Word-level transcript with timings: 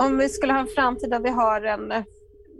Om 0.00 0.18
vi 0.18 0.28
skulle 0.28 0.52
ha 0.52 0.60
en 0.60 0.66
framtid 0.66 1.10
där 1.10 1.20
vi 1.20 1.30
har 1.30 1.62
en, 1.62 2.04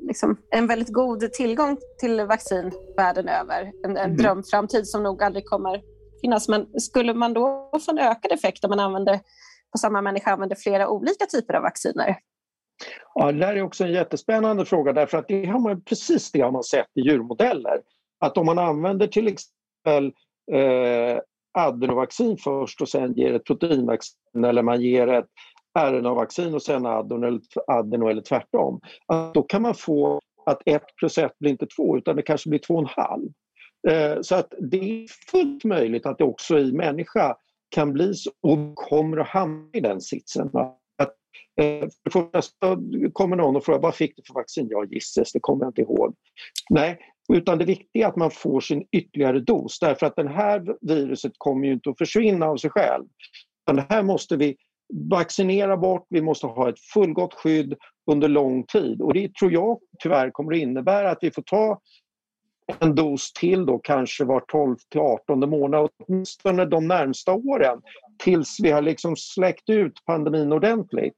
liksom, 0.09 0.37
en 0.51 0.67
väldigt 0.67 0.93
god 0.93 1.33
tillgång 1.33 1.79
till 2.01 2.21
vaccin 2.21 2.73
världen 2.97 3.29
över, 3.29 3.73
en, 3.85 3.91
en 3.91 3.97
mm. 3.97 4.17
drömframtid 4.17 4.89
som 4.89 5.03
nog 5.03 5.23
aldrig 5.23 5.45
kommer 5.45 5.83
finnas, 6.21 6.49
men 6.49 6.81
skulle 6.81 7.15
man 7.15 7.33
då 7.33 7.71
få 7.87 7.91
en 7.91 7.99
ökad 7.99 8.33
effekt 8.33 8.65
om 8.65 8.71
man 8.71 8.81
använder, 8.81 9.21
på 9.73 9.79
samma 9.79 10.03
människa 10.03 10.31
använder 10.31 10.57
flera 10.57 10.89
olika 10.89 11.27
typer 11.27 11.55
av 11.55 11.63
vacciner? 11.63 12.17
Ja, 13.15 13.33
det 13.33 13.39
där 13.39 13.57
är 13.57 13.63
också 13.63 13.85
en 13.85 13.93
jättespännande 13.93 14.65
fråga 14.65 14.93
därför 14.93 15.19
att 15.19 15.29
det 15.29 15.47
har 15.47 15.59
man, 15.59 15.83
precis 15.83 16.33
det 16.33 16.41
har 16.41 16.51
man 16.51 16.65
sett 16.65 16.87
i 16.95 17.01
djurmodeller. 17.01 17.81
Att 18.21 18.39
om 18.39 18.47
man 18.47 18.59
använder 18.59 19.07
till 19.07 19.29
exempel 19.29 20.13
eh, 20.53 21.19
adenovaccin 21.59 22.37
först 22.37 22.81
och 22.81 22.89
sen 22.89 23.13
ger 23.15 23.35
ett 23.35 23.45
proteinvaccin 23.45 24.45
eller 24.45 24.63
man 24.63 24.81
ger 24.81 25.09
ett 25.09 25.27
RNA-vaccin 25.79 26.55
och 26.55 26.63
sen 26.63 26.87
adeno 26.87 27.27
eller, 27.27 27.41
adeno 27.67 28.09
eller 28.09 28.23
tvärtom. 28.23 28.81
Att 29.07 29.35
då 29.35 29.43
kan 29.43 29.63
man 29.63 29.75
få 29.75 30.21
att 30.47 30.63
1 30.67 30.83
plus 30.97 31.19
1 31.19 31.39
blir 31.39 31.51
inte 31.51 31.67
2 31.67 31.99
utan 31.99 32.17
det 32.17 32.23
kanske 32.23 32.49
blir 32.49 32.61
2,5. 32.61 33.33
Eh, 33.89 34.21
så 34.21 34.35
att 34.35 34.55
det 34.71 34.77
är 34.77 35.07
fullt 35.31 35.65
möjligt 35.65 36.07
att 36.07 36.19
det 36.19 36.25
också 36.25 36.59
i 36.59 36.73
människa 36.73 37.37
kan 37.69 37.93
bli 37.93 38.15
så 38.15 38.31
och 38.43 38.75
kommer 38.75 39.17
att 39.17 39.29
hamna 39.29 39.69
i 39.73 39.81
den 39.81 40.01
sitsen. 40.01 40.51
Att, 40.99 41.15
eh, 41.61 41.81
för 41.81 41.89
det 42.05 42.11
första 42.11 42.79
kommer 43.13 43.37
någon 43.37 43.57
och 43.57 43.65
frågar 43.65 43.81
vad 43.81 43.95
fick 43.95 44.17
du 44.17 44.23
för 44.27 44.35
vaccin? 44.35 44.67
Ja, 44.71 44.85
gisses, 44.85 45.33
det 45.33 45.41
kommer 45.41 45.65
jag 45.65 45.71
inte 45.71 45.81
ihåg. 45.83 46.15
Nej, 46.71 46.99
utan 47.33 47.59
det 47.59 47.65
viktiga 47.65 48.05
är 48.05 48.09
att 48.09 48.17
man 48.17 48.31
får 48.31 48.61
sin 48.61 48.85
ytterligare 48.93 49.41
dos 49.41 49.79
därför 49.79 50.07
att 50.07 50.17
det 50.17 50.29
här 50.29 50.77
viruset 50.81 51.33
kommer 51.39 51.67
ju 51.67 51.73
inte 51.73 51.91
att 51.91 51.99
försvinna 51.99 52.47
av 52.47 52.57
sig 52.57 52.71
själv. 52.71 53.05
det 53.67 53.87
här 53.89 54.03
måste 54.03 54.37
vi 54.37 54.57
vaccinera 54.95 55.77
bort, 55.77 56.07
vi 56.11 56.23
måste 56.23 56.47
ha 56.47 56.69
ett 56.69 56.81
fullgott 56.81 57.35
skydd 57.35 57.75
under 58.11 58.29
lång 58.29 58.65
tid 58.65 59.03
och 59.03 59.15
det 59.15 59.35
tror 59.35 59.53
jag 59.53 59.79
tyvärr 59.99 60.31
kommer 60.31 60.53
att 60.53 60.59
innebära 60.59 61.11
att 61.11 61.19
vi 61.23 61.31
får 61.31 61.43
ta 61.43 61.81
en 62.79 62.95
dos 62.95 63.33
till 63.33 63.67
då 63.67 63.79
kanske 63.79 64.25
var 64.25 64.41
12 64.41 64.77
till 64.91 65.01
18 65.01 65.51
månad, 65.51 65.89
åtminstone 65.99 66.65
de 66.65 66.89
närmsta 66.89 67.33
åren 67.33 67.81
tills 68.19 68.57
vi 68.63 68.71
har 68.71 68.83
liksom 68.83 69.17
släckt 69.17 69.71
ut 69.71 70.05
pandemin 70.07 70.53
ordentligt. 70.53 71.17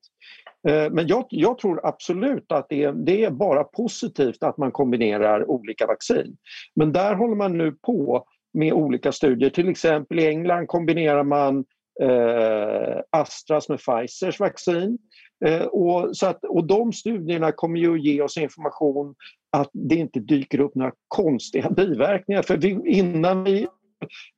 Eh, 0.68 0.90
men 0.90 1.06
jag, 1.06 1.26
jag, 1.30 1.58
tror 1.58 1.86
absolut 1.86 2.52
att 2.52 2.66
det 2.68 2.84
är, 2.84 2.92
det 2.92 3.24
är, 3.24 3.30
bara 3.30 3.64
positivt 3.64 4.42
att 4.42 4.56
man 4.56 4.72
kombinerar 4.72 5.50
olika 5.50 5.86
vaccin. 5.86 6.36
Men 6.74 6.92
där 6.92 7.14
håller 7.14 7.36
man 7.36 7.58
nu 7.58 7.72
på 7.72 8.24
med 8.52 8.72
olika 8.72 9.12
studier. 9.12 9.50
Till 9.50 9.68
exempel 9.68 10.18
i 10.18 10.26
England 10.26 10.66
kombinerar 10.66 11.24
man 11.24 11.64
eh, 12.02 13.00
Astras 13.10 13.68
med 13.68 13.78
Pfizers 13.78 14.40
vaccin. 14.40 14.98
Eh, 15.44 15.62
och, 15.62 16.16
så 16.16 16.26
att, 16.26 16.44
och 16.44 16.66
de 16.66 16.92
studierna 16.92 17.52
kommer 17.52 17.80
ju 17.80 17.94
att 17.94 18.04
ge 18.04 18.22
oss 18.22 18.36
information 18.36 19.14
att 19.52 19.70
det 19.72 19.94
inte 19.94 20.20
dyker 20.20 20.60
upp 20.60 20.74
några 20.74 20.92
konstiga 21.08 21.70
biverkningar. 21.76 22.42
För 22.42 22.56
vi, 22.56 22.80
innan 22.84 23.44
vi, 23.44 23.66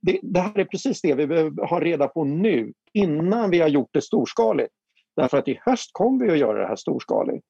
det, 0.01 0.19
det, 0.23 0.41
här 0.41 0.59
är 0.59 0.65
precis 0.65 1.01
det 1.01 1.15
vi 1.15 1.27
behöver 1.27 1.67
ha 1.67 1.81
reda 1.81 2.09
på 2.09 2.25
nu, 2.25 2.73
innan 2.93 3.51
vi 3.51 3.61
har 3.61 3.69
gjort 3.69 3.91
det 3.93 4.03
storskaligt. 4.03 4.73
Därför 5.17 5.39
att 5.39 5.49
i 5.49 5.61
höst 5.65 5.91
kommer 5.93 6.27
vi 6.27 6.33
att 6.33 6.39
göra 6.39 6.59
det 6.61 6.67
här 6.67 6.77
storskaligt. 6.77 7.47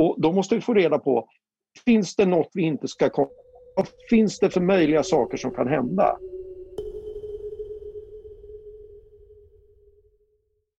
Och 0.00 0.20
då 0.20 0.32
måste 0.32 0.54
vi 0.54 0.60
få 0.60 0.74
reda 0.74 0.98
på, 0.98 1.28
finns 1.84 2.16
det 2.16 2.26
något 2.26 2.50
vi 2.54 2.62
inte 2.62 2.88
ska 2.88 3.10
komma 3.10 3.28
Vad 3.76 3.88
finns 4.10 4.38
det 4.38 4.50
för 4.50 4.60
möjliga 4.60 5.02
saker 5.02 5.36
som 5.36 5.50
kan 5.50 5.68
hända? 5.68 6.18